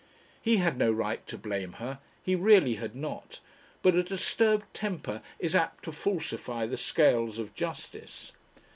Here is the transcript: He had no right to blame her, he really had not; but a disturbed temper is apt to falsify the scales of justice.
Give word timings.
He 0.41 0.57
had 0.57 0.79
no 0.79 0.91
right 0.91 1.23
to 1.27 1.37
blame 1.37 1.73
her, 1.73 1.99
he 2.23 2.35
really 2.35 2.73
had 2.77 2.95
not; 2.95 3.39
but 3.83 3.93
a 3.93 4.01
disturbed 4.01 4.65
temper 4.73 5.21
is 5.37 5.55
apt 5.55 5.83
to 5.85 5.91
falsify 5.91 6.65
the 6.65 6.75
scales 6.75 7.37
of 7.37 7.53
justice. 7.53 8.31